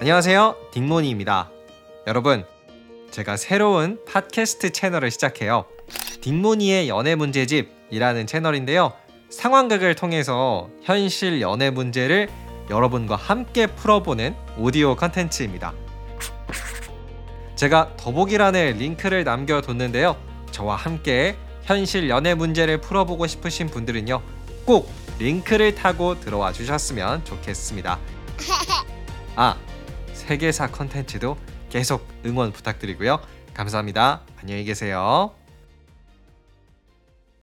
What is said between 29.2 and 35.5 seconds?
아, 세계사 컨텐츠도 계속 응원 부탁드리고요. 감사합니다. 안녕히 계세요.